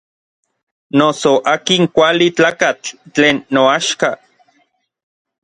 Noso 0.99 1.33
akin 1.53 1.83
kuali 1.95 2.27
tlakatl 2.37 2.89
tlen 3.13 3.37
noaxka. 3.53 4.09